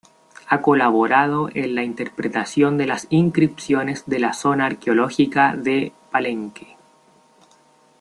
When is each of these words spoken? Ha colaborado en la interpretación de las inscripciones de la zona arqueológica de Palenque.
Ha 0.47 0.63
colaborado 0.63 1.49
en 1.53 1.75
la 1.75 1.83
interpretación 1.83 2.75
de 2.75 2.87
las 2.87 3.05
inscripciones 3.11 4.01
de 4.07 4.17
la 4.17 4.33
zona 4.33 4.65
arqueológica 4.65 5.55
de 5.55 5.93
Palenque. 6.11 6.75